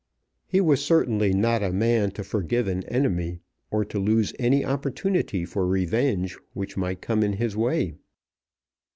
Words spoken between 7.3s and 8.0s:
his way.